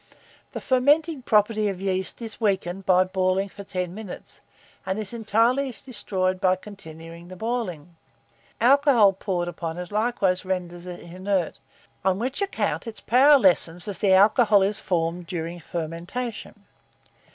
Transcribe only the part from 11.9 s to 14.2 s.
on which account its power lessens as the